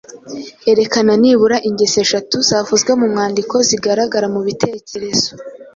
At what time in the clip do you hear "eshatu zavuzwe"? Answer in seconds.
2.05-2.91